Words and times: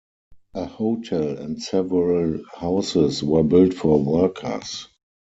A 0.55 0.65
hotel 0.65 1.37
and 1.37 1.61
several 1.61 2.43
houses 2.55 3.21
were 3.23 3.43
built 3.43 3.75
for 3.75 4.03
workers. 4.03 4.87